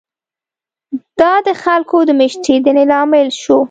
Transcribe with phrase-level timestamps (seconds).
[1.19, 3.57] دا د خلکو د مېشتېدنې لامل شو.